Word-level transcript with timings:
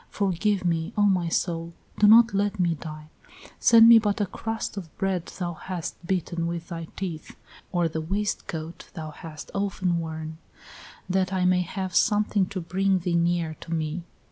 Forgive 0.09 0.65
me, 0.65 0.93
O 0.97 1.03
my 1.03 1.29
soul! 1.29 1.73
Do 1.99 2.07
not 2.07 2.33
let 2.33 2.59
me 2.59 2.73
die.... 2.73 3.11
Send 3.59 3.87
me 3.87 3.99
but 3.99 4.19
a 4.19 4.25
crust 4.25 4.75
of 4.75 4.89
bread 4.97 5.27
thou 5.27 5.53
hast 5.53 5.95
bitten 6.07 6.47
with 6.47 6.69
thy 6.69 6.87
teeth, 6.95 7.35
or 7.71 7.87
the 7.87 8.01
waistcoat 8.01 8.89
thou 8.95 9.11
hast 9.11 9.51
often 9.53 9.99
worn, 9.99 10.39
that 11.07 11.31
I 11.31 11.45
may 11.45 11.61
have 11.61 11.93
something 11.93 12.47
to 12.47 12.59
bring 12.59 12.97
thee 12.97 13.13
near 13.15 13.53
to 13.61 13.71
me." 13.71 14.01